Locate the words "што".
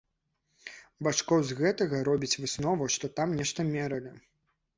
2.97-3.11